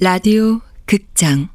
[0.00, 1.48] 라디오 극장.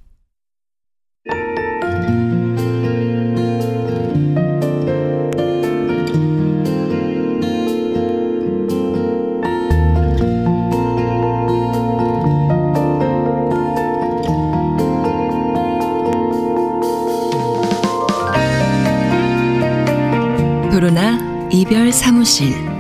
[20.70, 22.73] 도로나 이별 사무실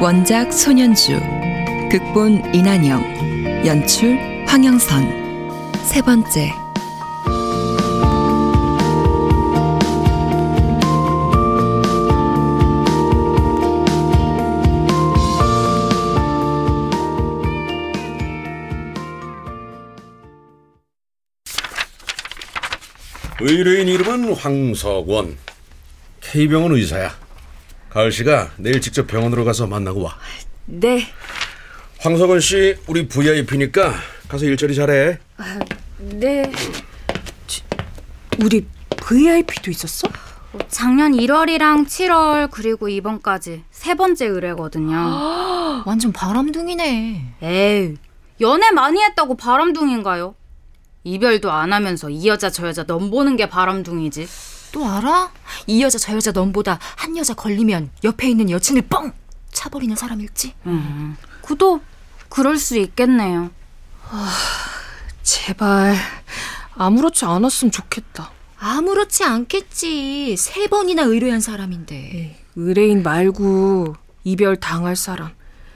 [0.00, 1.18] 원작 손현주
[1.90, 3.02] 극본 이난영
[3.66, 4.16] 연출
[4.46, 6.52] 황영선 세 번째
[23.40, 25.38] 의뢰인 이름은 황석원.
[26.20, 27.27] K병원 의사야.
[27.90, 30.16] 가을 씨가 내일 직접 병원으로 가서 만나고 와.
[30.66, 31.06] 네,
[32.00, 33.94] 황석원 씨 우리 VIP니까
[34.28, 35.18] 가서 일자리 잘해.
[35.98, 36.52] 네.
[37.46, 37.62] 지-
[38.42, 40.08] 우리 VIP도 있었어?
[40.68, 45.82] 작년 1월이랑 7월 그리고 이번까지 세 번째 의뢰거든요.
[45.86, 47.34] 완전 바람둥이네.
[47.42, 47.94] 에이,
[48.40, 50.34] 연애 많이 했다고 바람둥인가요?
[51.04, 54.26] 이별도 안 하면서 이 여자 저 여자 넘보는 게 바람둥이지.
[54.72, 55.32] 또 알아?
[55.66, 59.12] 이 여자 저 여자 넘보다 한 여자 걸리면 옆에 있는 여친을 뻥
[59.52, 60.54] 차버리는 사람일지.
[61.42, 61.80] 그도
[62.28, 63.50] 그럴 수 있겠네요.
[65.22, 65.96] 제발
[66.74, 68.30] 아무렇지 않았으면 좋겠다.
[68.58, 70.36] 아무렇지 않겠지.
[70.36, 72.44] 세 번이나 의뢰한 사람인데.
[72.56, 73.94] 의뢰인 말고
[74.24, 75.30] 이별 당할 사람.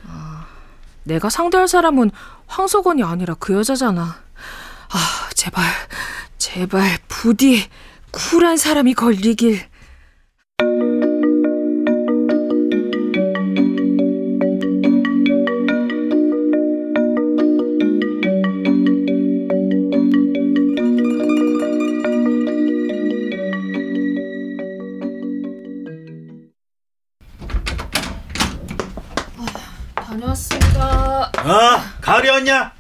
[0.07, 0.47] 아,
[1.05, 2.11] 내가 상대할 사람은
[2.47, 4.03] 황석원이 아니라 그 여자잖아.
[4.03, 5.65] 아, 제발,
[6.39, 7.69] 제발 부디
[8.13, 9.61] 쿨한 사람이 걸리길.
[29.95, 31.31] 다녀왔습니다.
[31.39, 32.73] 아, 가을이 왔냐?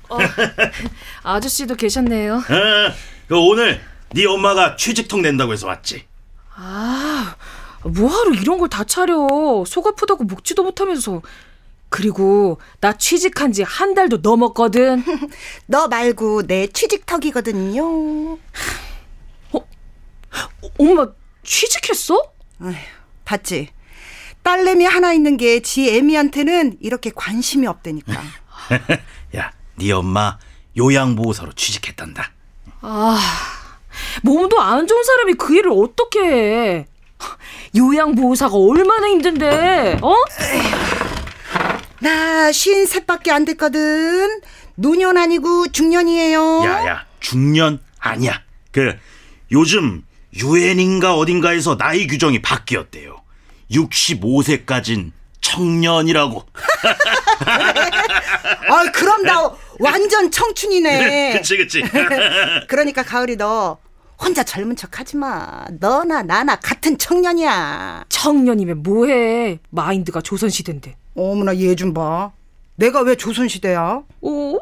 [1.22, 2.36] 아저씨도 계셨네요.
[2.36, 2.42] 어,
[3.28, 3.80] 그 오늘
[4.14, 6.04] 네 엄마가 취직통 낸다고 해서 왔지.
[6.54, 7.34] 아,
[7.84, 9.64] 뭐하러 이런 걸 다 차려.
[9.66, 11.22] 속 아프다고 먹지도 못하면서.
[11.88, 15.04] 그리고 나 취직한 지 한 달도 넘었거든.
[15.66, 18.38] 너 말고 내 취직턱이거든요.
[20.78, 21.06] 엄마
[21.42, 22.32] 취직했어?
[22.60, 22.74] 아휴,
[23.24, 23.68] 봤지?
[24.42, 28.12] 딸내미 하나 있는 게 지 애미한테는 이렇게 관심이 없다니까.
[29.36, 30.38] 야, 네 엄마
[30.76, 32.32] 요양보호사로 취직했단다.
[34.22, 36.86] 몸도 안 좋은 사람이 그 일을 어떻게 해?
[37.76, 40.14] 요양보호사가 얼마나 힘든데, 어?
[42.00, 44.40] 나 쉰 셋밖에 안 됐거든.
[44.74, 46.62] 노년 아니고 중년이에요.
[46.64, 48.42] 야야, 중년 아니야.
[48.72, 48.94] 그
[49.52, 50.02] 요즘
[50.34, 53.22] 유엔인가 어딘가에서 나이 규정이 바뀌었대요.
[53.70, 56.44] 65세까진 청년이라고.
[58.68, 61.34] 아, 그럼 나 완전 청춘이네.
[61.38, 61.82] 그치 그치.
[62.68, 63.78] 그러니까 가을이 너
[64.22, 65.64] 혼자 젊은 척 하지 마.
[65.80, 68.04] 너나 나나 같은 청년이야.
[68.08, 69.58] 청년이면 뭐해?
[69.70, 70.96] 마인드가 조선시대인데.
[71.16, 72.30] 어머나 얘 좀 봐.
[72.76, 74.02] 내가 왜 조선시대야?
[74.22, 74.58] 어?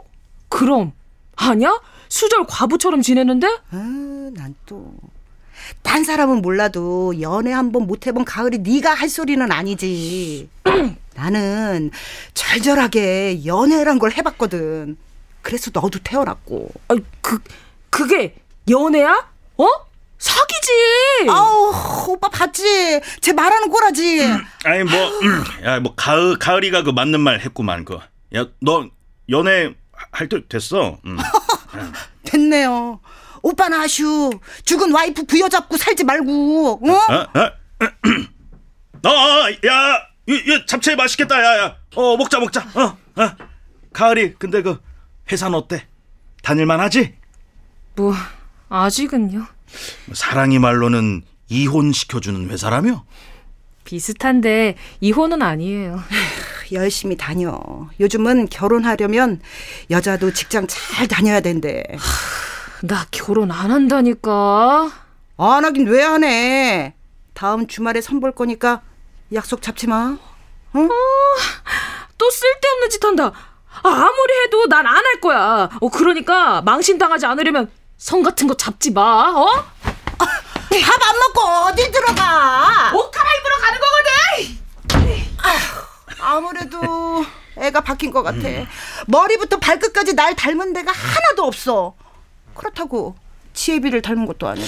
[0.48, 0.92] 그럼
[1.36, 1.80] 아니야?
[2.08, 3.46] 수절 과부처럼 지내는데?
[3.70, 4.92] 아, 난 또.
[5.82, 10.48] 딴 사람은 몰라도 연애 한 번 못 해본 가을이 네가 할 소리는 아니지.
[11.14, 11.90] 나는
[12.34, 14.96] 절절하게 연애란 걸 해봤거든.
[15.42, 16.70] 그래서 너도 태어났고.
[16.88, 17.38] 아, 그
[17.90, 18.34] 그게
[18.68, 19.29] 연애야?
[19.62, 19.86] 어?
[20.18, 20.70] 사기지.
[21.28, 21.72] 아우
[22.08, 23.00] 오빠 봤지?
[23.20, 24.20] 쟤 말하는 꼬라지.
[24.64, 27.98] 아니 뭐, 음, 야뭐 가을 가을이가 그 맞는 말 했구만 그.
[28.34, 28.88] 야 너
[29.30, 29.74] 연애
[30.12, 30.98] 할 때 됐어.
[31.06, 31.16] 음.
[32.24, 33.00] 됐네요.
[33.42, 34.30] 오빠는 아슈
[34.64, 36.80] 죽은 와이프 부여잡고 살지 말고.
[36.86, 36.92] 어?
[36.92, 37.26] 어?
[39.08, 39.08] 어?
[39.08, 41.76] 어, 야, 이, 이 잡채 맛있겠다, 야, 야.
[41.96, 42.60] 어, 먹자, 먹자.
[42.74, 43.36] 어, 어.
[43.94, 44.78] 가을이, 근데 그
[45.32, 45.86] 회사는 어때?
[46.42, 47.14] 다닐만 하지?
[47.96, 48.14] 뭐
[48.68, 49.46] 아직은요.
[50.12, 53.04] 사랑이 말로는 이혼 시켜주는 회사라며?
[53.84, 56.00] 비슷한데 이혼은 아니에요.
[56.72, 57.58] 열심히 다녀.
[57.98, 59.40] 요즘은 결혼하려면
[59.90, 61.82] 여자도 직장 잘 다녀야 된대.
[62.82, 64.90] 나 결혼 안 한다니까.
[65.36, 66.94] 안 하긴 왜 하네.
[67.34, 68.82] 다음 주말에 선볼 거니까
[69.32, 70.16] 약속 잡지 마.
[72.18, 73.32] 또 쓸데없는 짓 한다.
[73.82, 75.68] 아, 아무리 해도 난 안 할 거야.
[75.80, 77.70] 어 그러니까 망신 당하지 않으려면
[78.00, 79.02] 성 같은 거 잡지 마.
[79.02, 79.46] 어?
[79.84, 82.90] 밥안 먹고 어디 들어가?
[82.94, 84.10] 옷 갈아입으러 가는 거거든.
[86.18, 87.24] 아무래도
[87.58, 88.40] 애가 바뀐 것 같아.
[89.06, 91.94] 머리부터 발끝까지 날 닮은 데가 하나도 없어.
[92.54, 93.16] 그렇다고
[93.52, 94.66] 지혜비를 닮은 것도 아니고.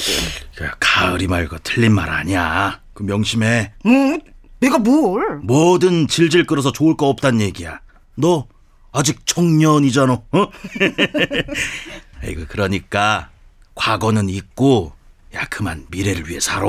[0.62, 2.81] 야, 가을이 말고 틀린 말 아니야.
[2.93, 3.73] 그 명심해.
[3.87, 4.20] 응?
[4.61, 5.38] 내가 뭘?
[5.38, 7.81] 뭐든 질질 끌어서 좋을 거 없단 얘기야.
[8.14, 8.46] 너
[8.93, 10.12] 아직 청년이잖아.
[10.12, 10.23] 어?
[12.22, 13.30] 아이고 그러니까
[13.74, 14.92] 과거는 잊고
[15.34, 16.66] 야 그만 미래를 위해 살아.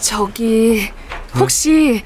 [0.00, 0.90] 저기
[1.34, 2.02] 혹시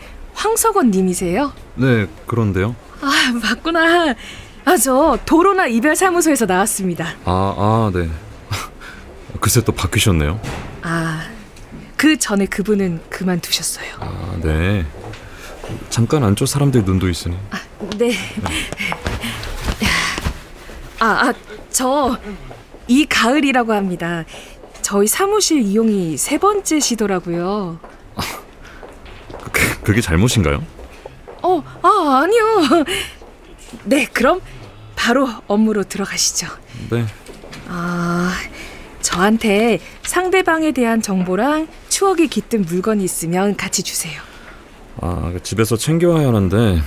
[0.46, 1.52] 황석원 님이세요?
[1.76, 2.74] 네, 그런데요.
[3.00, 3.10] 아,
[3.40, 4.12] 맞구나.
[4.64, 7.14] 아, 저 도로나 이별 사무소에서 나왔습니다.
[7.24, 8.10] 아, 아, 네.
[9.38, 10.40] 글쎄 또 바뀌셨네요.
[10.82, 11.28] 아,
[11.96, 13.86] 그 전에 그분은 그만두셨어요.
[14.00, 14.84] 아, 네.
[15.90, 17.36] 잠깐 안쪽 사람들 눈도 있으니.
[17.96, 18.12] 네.
[20.98, 21.34] 아, 아,
[21.70, 22.18] 저
[22.88, 24.24] 이가을이라고 합니다.
[24.80, 27.91] 저희 사무실 이용이 세 번째 시도라고요.
[29.92, 30.64] 그, 그게 잘못인가요?
[31.42, 32.84] 어, 아, 아니요.
[33.84, 34.40] 네, 그럼
[34.96, 36.46] 바로 업무로 들어가시죠.
[36.90, 37.04] 네.
[37.68, 38.32] 아,
[39.02, 44.20] 저한테 상대방에 대한 정보랑 추억이 깃든 물건이 있으면 같이 주세요.
[45.00, 46.80] 아, 그 집에서 챙겨와야 하는데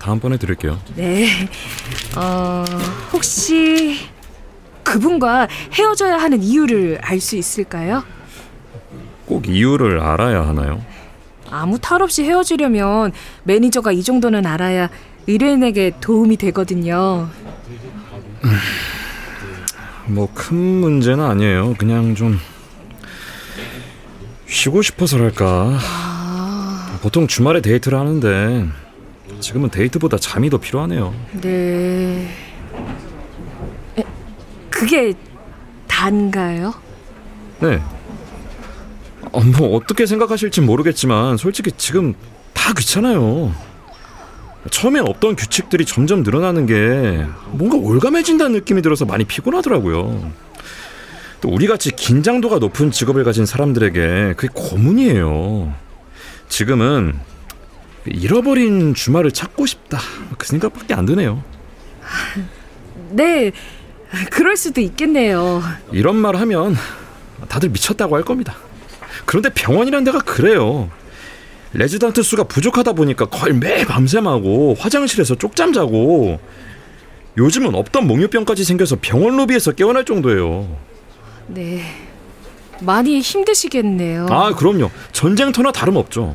[0.00, 0.80] 다음번에 드릴게요.
[0.94, 1.28] 네.
[2.16, 2.64] 어,
[3.12, 3.98] 혹시
[4.82, 8.04] 그분과 헤어져야 하는 이유를 알 수 있을까요?
[9.26, 10.82] 꼭 이유를 알아야 하나요?
[11.50, 13.12] 아무 탈 없이 헤어지려면
[13.44, 14.88] 매니저가 이 정도는 알아야
[15.26, 17.28] 의뢰인에게 도움이 되거든요.
[20.06, 21.74] 뭐 큰 문제는 아니에요.
[21.78, 22.38] 그냥 좀
[24.46, 25.78] 쉬고 싶어서랄까.
[27.02, 28.66] 보통 주말에 데이트를 하는데
[29.40, 31.12] 지금은 데이트보다 잠이 더 필요하네요.
[31.40, 32.28] 네.
[33.98, 34.04] 에,
[34.70, 35.12] 그게
[35.88, 36.72] 단가요?
[37.60, 37.82] 네.
[39.32, 42.14] 어, 뭐 어떻게 생각하실지 모르겠지만 솔직히 지금
[42.52, 43.54] 다 귀찮아요.
[44.70, 50.32] 처음엔 없던 규칙들이 점점 늘어나는 게 뭔가 올감해진다는 느낌이 들어서 많이 피곤하더라고요.
[51.40, 55.72] 또 우리같이 긴장도가 높은 직업을 가진 사람들에게 그게 고문이에요.
[56.48, 57.14] 지금은
[58.06, 59.98] 잃어버린 주말을 찾고 싶다.
[60.38, 61.42] 그 생각밖에 안 드네요.
[63.10, 63.52] 네.
[64.30, 65.62] 그럴 수도 있겠네요.
[65.92, 66.76] 이런 말 하면
[67.48, 68.56] 다들 미쳤다고 할 겁니다.
[69.26, 70.90] 그런데 병원이란 데가 그래요.
[71.72, 76.40] 레지던트 수가 부족하다 보니까 거의 매일 밤샘하고 화장실에서 쪽잠 자고
[77.36, 80.74] 요즘은 없던 몽유병까지 생겨서 병원 로비에서 깨어날 정도예요.
[81.48, 81.82] 네.
[82.80, 84.26] 많이 힘드시겠네요.
[84.30, 84.90] 아, 그럼요.
[85.12, 86.34] 전쟁터나 다름없죠.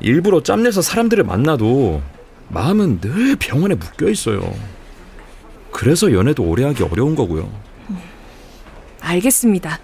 [0.00, 2.02] 일부러 짬내서 사람들을 만나도
[2.48, 4.54] 마음은 늘 병원에 묶여 있어요.
[5.72, 7.50] 그래서 연애도 오래 하기 어려운 거고요.
[9.00, 9.78] 알겠습니다.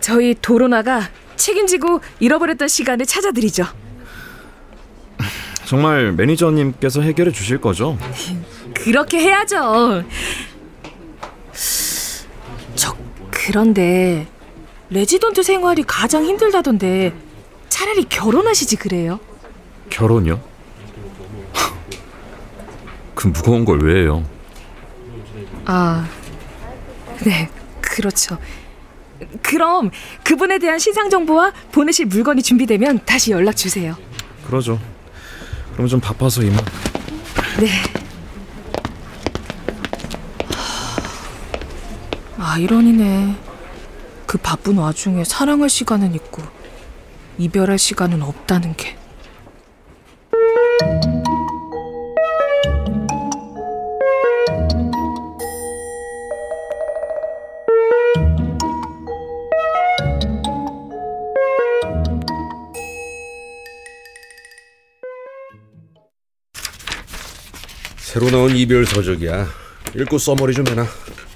[0.00, 3.64] 저희 도로나가 책임지고 잃어버렸던 시간을 찾아드리죠.
[5.64, 7.98] 정말 매니저님께서 해결해 주실 거죠?
[8.74, 10.04] 그렇게 해야죠.
[12.76, 12.96] 저
[13.30, 14.26] 그런데
[14.90, 17.12] 레지던트 생활이 가장 힘들다던데
[17.68, 19.18] 차라리 결혼하시지 그래요?
[19.90, 20.40] 결혼이요?
[23.14, 24.24] 그 무거운 걸 왜 해요?
[25.64, 26.06] 아,
[27.24, 27.48] 네,
[27.80, 28.38] 그렇죠.
[29.42, 29.90] 그럼
[30.24, 33.96] 그분에 대한 신상 정보와 보내실 물건이 준비되면 다시 연락 주세요.
[34.46, 34.78] 그러죠.
[35.74, 36.64] 그럼 좀 바빠서 이만.
[37.60, 37.68] 네.
[42.38, 43.36] 아이러니네.
[44.26, 46.42] 그 바쁜 와중에 사랑할 시간은 있고
[47.38, 48.96] 이별할 시간은 없다는 게.
[68.16, 69.46] 새로 나온 이별 서적이야.
[69.94, 70.86] 읽고 써머리 좀 해놔.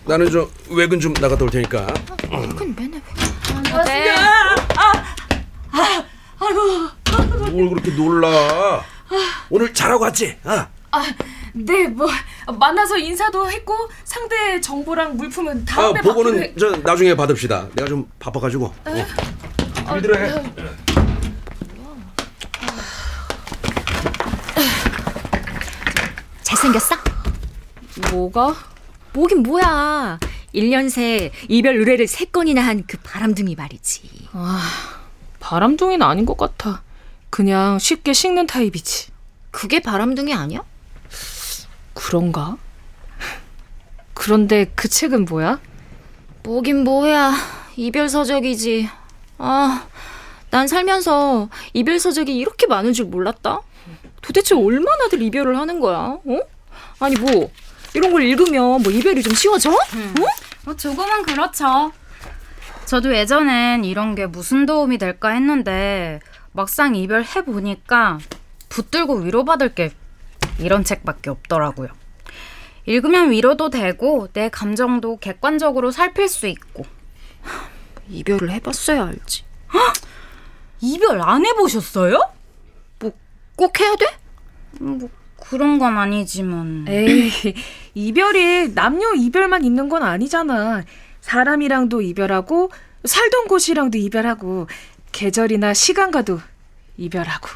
[0.07, 1.87] 나는 저 외근 좀 나갔다 올 테니까.
[7.53, 8.83] 뭘 그렇게 놀라?
[9.51, 10.39] 오늘 잘하고 왔지?
[10.43, 11.05] 아,
[11.53, 12.09] 네, 뭐
[12.59, 17.69] 만나서 인사도 했고 상대 정보랑 물품은 아 다음에 보고는 저 나중에 받읍시다.
[17.75, 18.65] 내가 좀 바빠가지고.
[18.87, 19.07] 어.
[19.87, 20.33] 준비들 해.
[26.61, 26.95] 잘생겼어?
[28.13, 28.55] 뭐가?
[29.15, 30.19] 뭐긴 뭐야.
[30.55, 34.29] 1년 새 이별 의뢰를 세 건이나 한 그 바람둥이 말이지.
[35.41, 36.83] 바람둥이는 아닌 것 같아.
[37.31, 39.09] 그냥 쉽게 식는 타입이지.
[39.51, 40.63] 그게 바람둥이 아니야?
[41.95, 42.57] 그런가?
[44.13, 45.61] 그런데 그 책은 뭐야?
[46.43, 47.33] 뭐긴 뭐야.
[47.77, 48.89] 이별 서적이지.
[49.39, 49.87] 아,
[50.51, 53.61] 난 살면서 이별 서적이 이렇게 많은 줄 몰랐다.
[54.23, 56.19] 도대체 얼마나들 이별을 하는 거야?
[56.25, 56.41] 어?
[57.01, 57.51] 아니 뭐
[57.95, 59.71] 이런 걸 읽으면 뭐 이별이 좀 쉬워져?
[60.65, 61.93] 뭐 조금은 그렇죠.
[62.87, 66.21] 저도 예전엔 이런 게 무슨 도움이 될까 했는데
[66.53, 68.19] 막상 이별해 보니까
[68.69, 69.93] 붙들고 위로받을 게
[70.59, 71.89] 이런 책밖에 없더라고요.
[72.87, 76.85] 읽으면 위로도 되고 내 감정도 객관적으로 살필 수 있고
[78.09, 79.45] 이별을 해봤어야 알지.
[80.81, 82.19] 이별 안 해보셨어요?
[83.57, 84.07] 꼭 해야 돼?
[84.81, 87.31] 뭐 그런 건 아니지만 에이,
[87.95, 90.83] 이별이 남녀 이별만 있는 건 아니잖아.
[91.21, 92.71] 사람이랑도 이별하고
[93.05, 94.67] 살던 곳이랑도 이별하고
[95.13, 96.41] 계절이나 시간과도
[96.97, 97.49] 이별하고.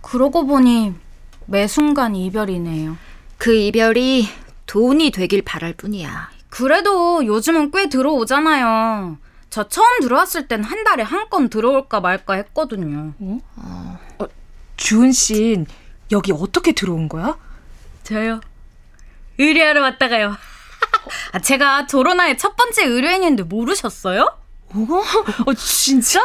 [0.00, 0.94] 그러고 보니
[1.46, 2.96] 매 순간 이별이네요.
[3.38, 4.28] 그 이별이
[4.66, 6.30] 돈이 되길 바랄 뿐이야.
[6.48, 9.18] 그래도 요즘은 꽤 들어오잖아요.
[9.50, 13.12] 저 처음 들어왔을 땐 한 달에 한 건 들어올까 말까 했거든요.
[14.82, 15.64] 주은 씨
[16.10, 17.38] 여기 어떻게 들어온 거야?
[18.02, 18.40] 저요.
[19.38, 20.36] 의뢰하러 왔다가요.
[21.32, 24.36] 아, 제가 조로나의 첫 번째 의뢰인인데 모르셨어요?
[25.46, 26.20] 어, 진짜?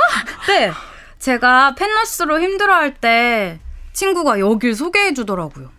[0.47, 0.71] 네.
[1.19, 3.59] 제가 펜러스로 힘들어할 때
[3.93, 5.69] 친구가 여길 소개해 주더라고요.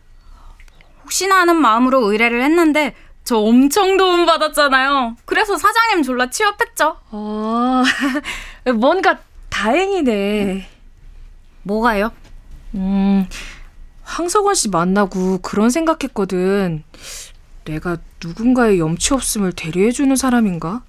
[1.02, 2.94] 혹시나 하는 마음으로 의뢰를 했는데
[3.25, 5.16] 저 엄청 도움 받았잖아요.
[5.25, 6.97] 그래서 사장님 졸라 취업했죠.
[7.11, 7.82] 어,
[8.76, 9.18] 뭔가
[9.50, 10.68] 다행이네.
[11.64, 12.12] 뭐가요?
[12.75, 13.27] 음,
[14.03, 16.83] 황석원 씨 만나고 그런 생각했거든.
[17.65, 20.83] 내가 누군가의 염치 없음을 대리해주는 사람인가?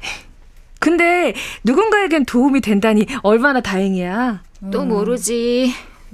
[0.78, 1.34] 근데
[1.64, 4.42] 누군가에겐 도움이 된다니 얼마나 다행이야.
[4.72, 5.72] 또 모르지.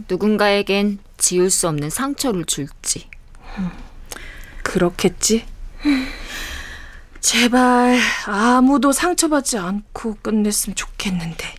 [0.08, 3.08] 누군가에겐 지울 수 없는 상처를 줄지.
[4.62, 5.44] 그렇겠지?
[7.20, 11.54] 제발 아무도 상처받지 않고 끝냈으면 좋겠는데.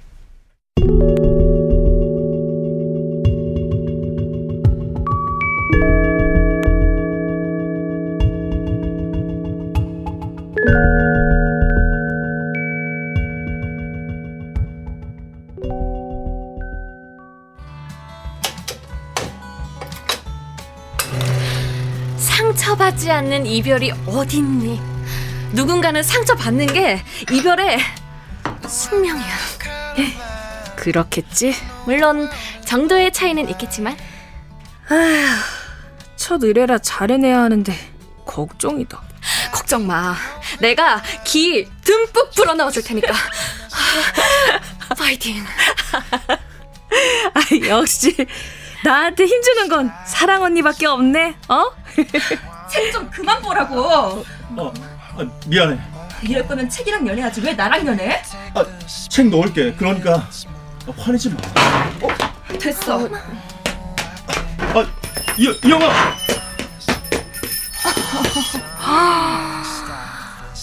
[23.53, 24.81] 이별이 어딨니?
[25.51, 27.77] 누군가는 상처받는 게 이별의
[28.67, 29.33] 숙명이야.
[30.75, 31.53] 그렇겠지?
[31.85, 32.31] 물론
[32.65, 33.95] 정도의 차이는 있겠지만
[36.15, 37.77] 첫 의뢰라 잘해내야 하는데
[38.25, 38.99] 걱정이다.
[39.51, 40.15] 걱정 마.
[40.59, 43.13] 내가 기 듬뿍 불어넣어 줄 테니까.
[44.97, 45.45] 파이팅.
[47.35, 48.15] 아, 역시
[48.83, 51.35] 나한테 힘주는 건 사랑 언니밖에 없네.
[51.49, 51.65] 어?
[52.91, 53.81] 좀 그만 보라고.
[54.57, 54.73] 어,
[55.17, 55.79] 아, 미안해.
[56.23, 58.21] 이럴 거면 책이랑 연애하지 왜 나랑 연애?
[58.55, 58.65] 아,
[59.09, 59.73] 책 넣을게.
[59.73, 60.27] 그러니까
[60.97, 61.37] 화내지 마.
[62.59, 63.07] 됐어.
[63.07, 64.85] 아,
[65.37, 65.91] 이, 이 영화.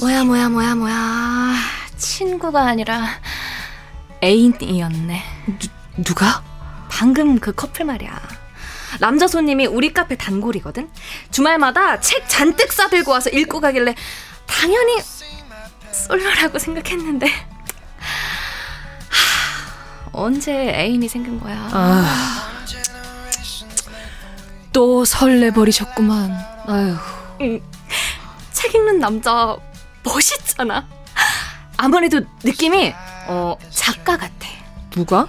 [0.00, 1.54] 뭐야 뭐야 뭐야 뭐야.
[1.96, 3.06] 친구가 아니라
[4.22, 5.22] 애인이었네.
[6.04, 6.42] 누가?
[6.90, 8.39] 방금 그 커플 말이야.
[9.00, 10.90] 남자 손님이 우리 카페 단골이거든.
[11.30, 13.94] 주말마다 책 잔뜩 싸들고 와서 읽고 가길래
[14.46, 14.98] 당연히
[15.90, 17.32] 솔로라고 생각했는데 하,
[20.12, 21.68] 언제 애인이 생긴 거야.
[21.72, 22.50] 아.
[24.72, 26.30] 또 설레버리셨구만.
[26.68, 26.96] 아휴.
[28.52, 29.56] 책 읽는 남자
[30.02, 30.86] 멋있잖아.
[31.76, 32.94] 아무래도 느낌이
[33.28, 34.48] 어 작가 같아.
[34.90, 35.26] 누가?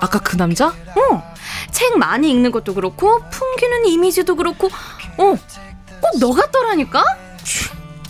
[0.00, 0.68] 아까 그 남자?
[0.68, 1.33] 어,
[1.70, 4.68] 책 많이 읽는 것도 그렇고 풍기는 이미지도 그렇고
[5.18, 5.36] 어,
[6.00, 7.02] 꼭 너 같더라니까?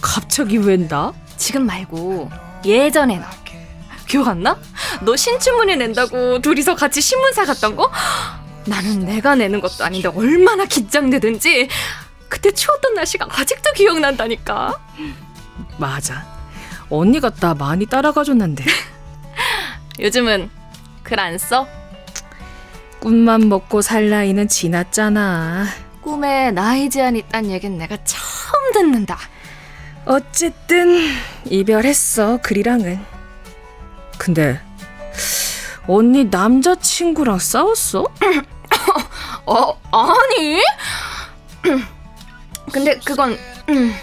[0.00, 1.12] 갑자기 웬 나?
[1.36, 2.30] 지금 말고
[2.64, 3.26] 예전에 너
[4.06, 4.58] 기억 안 나?
[5.02, 7.90] 너 신춘문예 낸다고 둘이서 같이 신문사 갔던 거?
[8.66, 11.68] 나는 내가 내는 것도 아닌데 얼마나 긴장되든지
[12.28, 14.78] 그때 추웠던 날씨가 아직도 기억난다니까
[15.78, 16.24] 맞아.
[16.90, 18.64] 언니가 나 많이 따라가줬는데
[20.00, 20.50] 요즘은
[21.02, 21.66] 글 안 써?
[23.08, 25.66] 꿈만 먹고 살 나이는 지났잖아.
[26.00, 29.18] 꿈에 나이 제한 있단 얘긴 내가 처음 듣는다
[30.06, 31.00] 어쨌든
[31.44, 32.98] 이별했어 그리랑은.
[34.16, 34.58] 근데
[35.86, 38.06] 언니 남자친구랑 싸웠어?
[39.44, 40.62] 어, 아니.
[42.72, 43.36] 근데 그건
[43.68, 43.94] 음,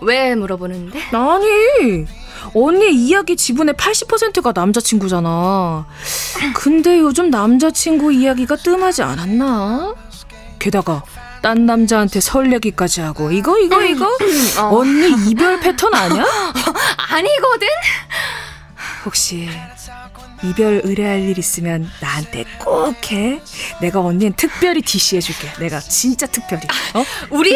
[0.00, 0.98] 왜 물어보는데?
[1.12, 2.06] 아니
[2.54, 5.86] 언니 이야기 지분의 80%가 남자친구잖아
[6.54, 9.94] 근데 요즘 남자친구 이야기가 뜸하지 않았나?
[10.58, 11.02] 게다가
[11.42, 14.06] 딴 남자한테 설레기까지 하고 이거 이거 이거
[14.58, 14.78] 어.
[14.78, 16.24] 언니 이별 패턴 아니야?
[17.10, 17.66] 아니거든.
[19.04, 19.50] 혹시
[20.42, 23.40] 이별 의뢰할 일 있으면 나한테 꼭 해.
[23.82, 25.50] 내가 언니는 특별히 DC해 줄게.
[25.58, 26.62] 내가 진짜 특별히.
[26.94, 27.04] 어?
[27.28, 27.54] 우리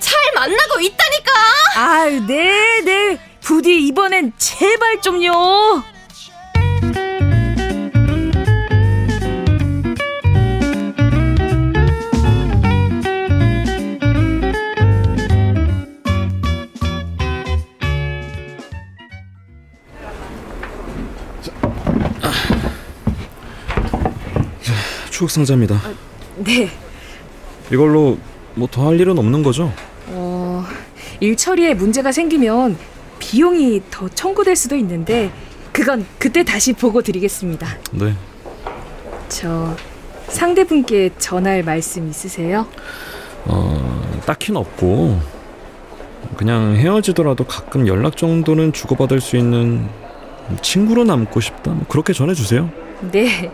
[0.00, 1.32] 잘 만나고 있다니까.
[1.76, 3.18] 아유, 네, 네.
[3.48, 5.32] 부디 이번엔 제발 좀요.
[25.10, 25.80] 추억 상자입니다.
[26.36, 26.68] 네.
[27.72, 28.18] 이걸로
[28.54, 29.72] 뭐 더 할 일은 없는 거죠?
[30.08, 30.64] 어,
[31.20, 32.76] 일 처리에 문제가 생기면
[33.28, 35.30] 비용이 더 청구될 수도 있는데
[35.70, 37.68] 그건 그때 다시 보고 드리겠습니다.
[37.92, 38.14] 네.
[39.28, 39.76] 저
[40.28, 42.66] 상대분께 전할 말씀 있으세요?
[43.44, 45.20] 어, 딱히는 없고
[46.38, 49.86] 그냥 헤어지더라도 가끔 연락 정도는 주고받을 수 있는
[50.62, 51.72] 친구로 남고 싶다.
[51.72, 52.70] 뭐 그렇게 전해주세요.
[53.12, 53.52] 네.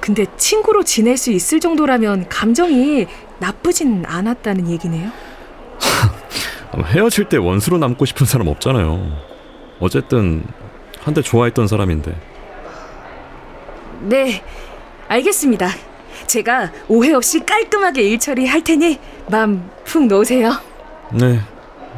[0.00, 3.06] 근데 친구로 지낼 수 있을 정도라면 감정이
[3.40, 5.10] 나쁘진 않았다는 얘기네요.
[6.76, 9.00] 헤어질 때 원수로 남고 싶은 사람 없잖아요.
[9.80, 10.44] 어쨌든
[11.00, 12.14] 한때 좋아했던 사람인데.
[14.00, 14.42] 네,
[15.08, 15.68] 알겠습니다.
[16.26, 18.98] 제가 오해 없이 깔끔하게 일 처리할 테니
[19.30, 20.52] 마음 푹 놓으세요.
[21.12, 21.40] 네,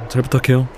[0.08, 0.68] 잘 부탁해요.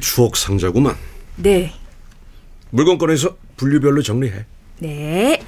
[0.00, 0.96] 추억 상자구만.
[1.36, 1.72] 네,
[2.70, 4.44] 물건 꺼내서 분류별로 정리해.
[4.78, 5.42] 네.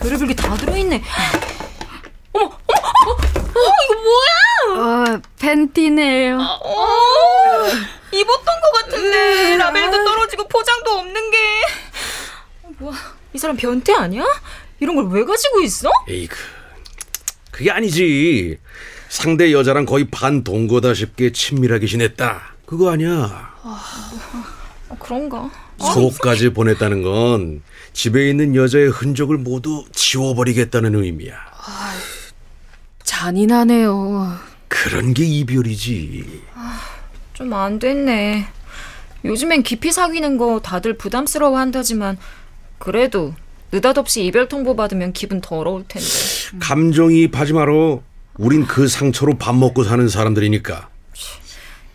[0.00, 1.02] 별의별 게다 들어있네.
[4.76, 6.38] 어, 팬티네요.
[8.12, 11.38] 입었던 것 같은데 라벨도 떨어지고 포장도 없는 게.
[12.78, 12.96] 뭐야?
[13.34, 14.24] 이 사람 변태 아니야?
[14.80, 15.90] 이런 걸 왜 가지고 있어?
[16.08, 16.36] 에이그,
[17.50, 18.58] 그게 아니지.
[19.10, 22.40] 상대 여자랑 거의 반 동거다쉽게 친밀하게 지냈다.
[22.64, 23.50] 그거 아니야.
[23.64, 25.50] 어, 그런가?
[25.78, 31.34] 속까지 보냈다는 건 집에 있는 여자의 흔적을 모두 지워버리겠다는 의미야.
[33.02, 34.36] 잔인하네요.
[34.68, 36.42] 그런 게 이별이지.
[37.34, 38.46] 좀 안 됐네.
[39.24, 42.16] 요즘엔 깊이 사귀는 거 다들 부담스러워 한다지만
[42.78, 43.34] 그래도
[43.72, 46.06] 느닷없이 이별 통보 받으면 기분 더러울 텐데.
[46.60, 47.72] 감정이입하지 마라.
[48.40, 50.88] 우린 그 상처로 밥 먹고 사는 사람들이니까.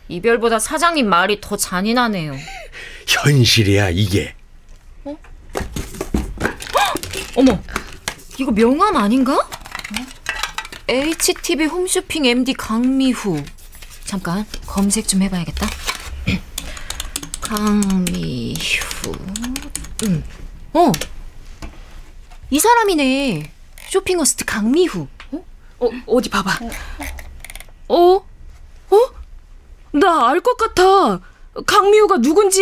[0.07, 2.35] 이별보다 사장님 말이 더 잔인하네요.
[3.07, 4.35] 현실이야 이게.
[7.35, 7.59] 어머,
[8.37, 9.49] 이거 명함 아닌가?
[10.87, 13.43] HTV 홈쇼핑 MD 강미후.
[14.03, 15.67] 잠깐 검색 좀 해봐야겠다.
[17.41, 19.15] 강미후.
[20.03, 20.23] 응.
[20.73, 20.91] 어,
[22.51, 23.51] 이 사람이네.
[23.89, 25.07] 쇼핑어스트 강미후.
[25.79, 26.51] 어, 어디 봐봐.
[27.89, 27.95] 어?
[27.95, 28.25] 어?
[29.93, 31.21] 나 알 것 같아.
[31.65, 32.61] 강미호가 누군지.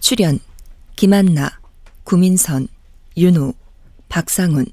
[0.00, 0.38] 출연
[0.96, 1.50] 김한나,
[2.04, 2.68] 구민선,
[3.16, 3.54] 윤호,
[4.08, 4.66] 박상훈,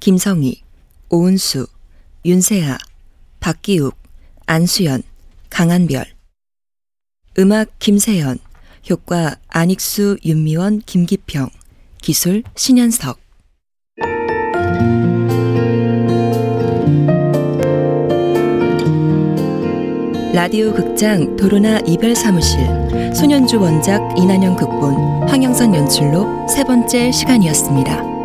[0.00, 0.62] 김성희,
[1.10, 1.66] 오은수,
[2.24, 2.78] 윤세아,
[3.40, 3.96] 박기욱,
[4.50, 5.02] 안수연,
[5.50, 6.06] 강한별.
[7.38, 8.38] 음악 김세연
[8.88, 11.50] 효과 안익수, 윤미원, 김기평.
[12.00, 13.18] 기술 신현석.
[20.32, 22.58] 라디오 극장 도로나 이별 사무실.
[23.14, 25.28] 소년주 원작 이난영 극본.
[25.28, 28.17] 황영선 연출로 세 번째 시간이었습니다.